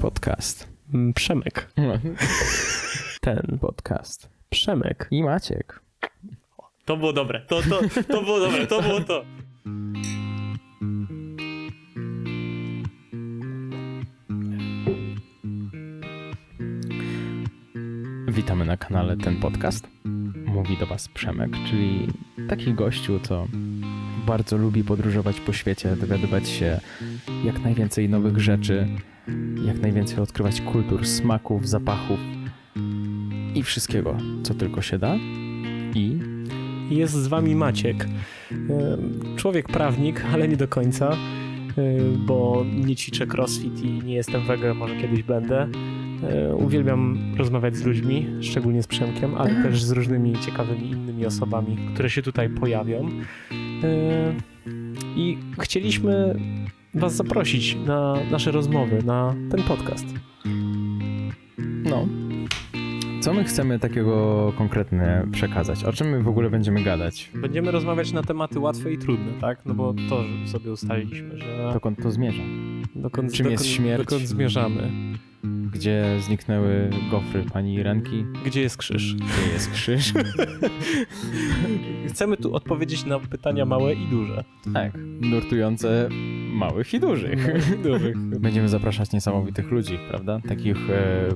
[0.00, 0.68] podcast.
[0.94, 1.68] Mm, Przemek.
[3.20, 3.58] Ten.
[3.60, 4.28] Podcast.
[4.50, 5.08] Przemek.
[5.10, 5.80] I Maciek.
[6.84, 7.40] To było dobre.
[7.40, 8.66] To, to, to było dobre.
[8.66, 9.24] To było to.
[18.28, 19.86] Witamy na kanale Ten Podcast.
[20.46, 22.08] Mówi do Was Przemek, czyli
[22.48, 23.46] taki gościu, co
[24.26, 26.80] bardzo lubi podróżować po świecie, dowiadywać się
[27.44, 28.88] jak najwięcej nowych rzeczy,
[29.64, 32.18] jak najwięcej odkrywać kultur, smaków, zapachów
[33.54, 35.16] i wszystkiego, co tylko się da.
[35.94, 36.18] I
[36.90, 38.04] Jest z wami Maciek.
[38.04, 38.06] E,
[39.36, 41.16] Człowiek prawnik, ale nie do końca, e,
[42.26, 45.68] bo nie ćwiczę crossfit i nie jestem wege, może kiedyś będę.
[46.22, 51.78] E, Uwielbiam rozmawiać z ludźmi, szczególnie z Przemkiem, ale też z różnymi ciekawymi innymi osobami,
[51.94, 53.10] które się tutaj pojawią.
[53.86, 54.34] E,
[55.16, 56.34] I chcieliśmy
[56.94, 60.06] Was zaprosić na nasze rozmowy, na ten podcast.
[61.84, 62.06] no,
[63.20, 65.84] co my chcemy takiego konkretnie przekazać?
[65.84, 67.30] O czym my w ogóle będziemy gadać?
[67.34, 69.58] Będziemy rozmawiać na tematy łatwe i trudne, tak?
[69.66, 72.42] No bo to sobie ustaliliśmy, że Dokąd to zmierza?
[72.94, 74.04] dokąd, czym jest dokąd, śmierć?
[74.04, 74.90] dokąd zmierzamy.
[75.72, 78.24] Gdzie zniknęły gofry pani Irenki?
[78.44, 79.14] Gdzie jest krzyż?
[79.14, 80.12] Gdzie jest krzyż?
[82.08, 84.44] Chcemy tu odpowiedzieć na pytania małe i duże.
[84.74, 86.08] tak, nurtujące
[86.52, 87.82] małych i dużych.
[87.82, 88.18] Dużych.
[88.18, 90.40] Będziemy zapraszać niesamowitych ludzi, prawda?
[90.48, 91.28] Takich e,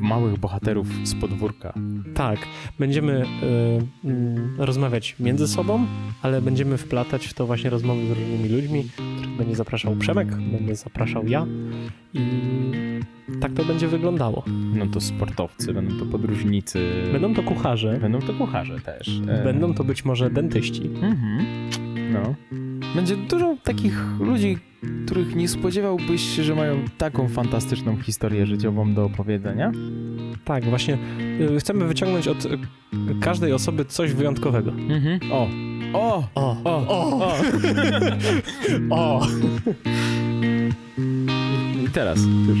[0.00, 1.74] małych bohaterów z podwórka.
[2.14, 2.38] Tak,
[2.78, 5.86] będziemy y, mm, rozmawiać między sobą,
[6.22, 8.84] ale będziemy wplatać w to właśnie rozmowy z różnymi ludźmi,
[9.16, 11.46] których będzie zapraszał Przemek, będę zapraszał ja
[12.14, 12.20] i
[13.40, 14.44] tak to będzie wyglądało.
[14.46, 17.02] Będą to sportowcy, będą to podróżnicy.
[17.12, 19.20] Będą to kucharze, Będą to kucharze też.
[19.28, 20.86] E, będą to być może dentyści.
[21.02, 21.44] Mhm.
[22.12, 22.34] No.
[22.94, 24.58] Będzie dużo takich ludzi,
[25.06, 29.72] których nie spodziewałbyś się, że mają taką fantastyczną historię życiową do opowiedzenia.
[30.44, 30.98] Tak, właśnie
[31.54, 32.46] y, chcemy wyciągnąć od
[33.20, 34.70] każdej osoby coś wyjątkowego.
[34.70, 35.20] Mhm.
[35.32, 35.48] O!
[35.92, 36.28] O!
[36.34, 36.86] O, O!
[36.88, 37.36] O!
[38.90, 39.26] o.
[41.84, 42.58] I teraz już.